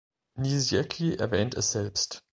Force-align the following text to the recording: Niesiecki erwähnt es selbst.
Niesiecki 0.33 1.13
erwähnt 1.19 1.53
es 1.53 1.73
selbst. 1.73 2.23